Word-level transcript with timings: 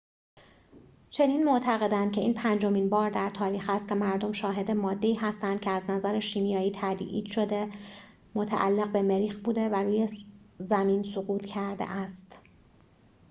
چنین 1.09 1.43
معتقدند 1.43 2.11
که 2.11 2.21
این 2.21 2.33
پنجمین 2.33 2.89
بار 2.89 3.09
در 3.09 3.29
تاریخ 3.29 3.69
است 3.69 3.89
که 3.89 3.95
مردم 3.95 4.31
شاهد 4.31 4.71
ماده‌ای 4.71 5.15
هستند 5.15 5.59
که 5.61 5.69
از 5.69 5.89
نظر 5.89 6.19
شیمیایی 6.19 6.71
تایید 6.71 7.25
شده 7.25 7.69
متعلق 8.35 8.91
به 8.91 9.01
مریخ 9.01 9.39
بوده 9.39 9.69
و 9.69 9.75
روی 9.75 10.07
زمین 10.59 11.03
سقوط 11.03 11.45
کرده 11.45 11.89
است 11.89 12.39